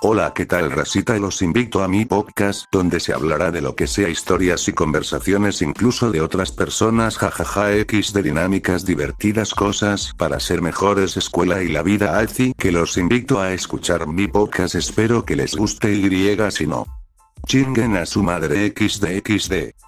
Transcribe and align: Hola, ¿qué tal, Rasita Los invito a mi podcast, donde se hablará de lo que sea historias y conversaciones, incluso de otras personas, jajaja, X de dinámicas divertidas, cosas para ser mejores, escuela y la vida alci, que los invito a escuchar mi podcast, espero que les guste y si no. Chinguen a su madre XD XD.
Hola, 0.00 0.32
¿qué 0.32 0.46
tal, 0.46 0.70
Rasita 0.70 1.18
Los 1.18 1.42
invito 1.42 1.82
a 1.82 1.88
mi 1.88 2.04
podcast, 2.04 2.66
donde 2.70 3.00
se 3.00 3.12
hablará 3.12 3.50
de 3.50 3.60
lo 3.60 3.74
que 3.74 3.88
sea 3.88 4.08
historias 4.08 4.68
y 4.68 4.72
conversaciones, 4.72 5.60
incluso 5.60 6.12
de 6.12 6.20
otras 6.20 6.52
personas, 6.52 7.18
jajaja, 7.18 7.74
X 7.78 8.12
de 8.12 8.22
dinámicas 8.22 8.86
divertidas, 8.86 9.54
cosas 9.54 10.14
para 10.16 10.38
ser 10.38 10.62
mejores, 10.62 11.16
escuela 11.16 11.64
y 11.64 11.68
la 11.68 11.82
vida 11.82 12.16
alci, 12.16 12.54
que 12.56 12.70
los 12.70 12.96
invito 12.96 13.40
a 13.40 13.52
escuchar 13.52 14.06
mi 14.06 14.28
podcast, 14.28 14.76
espero 14.76 15.24
que 15.24 15.34
les 15.34 15.56
guste 15.56 15.92
y 15.92 16.36
si 16.52 16.68
no. 16.68 16.86
Chinguen 17.48 17.96
a 17.96 18.06
su 18.06 18.22
madre 18.22 18.72
XD 18.76 19.20
XD. 19.26 19.87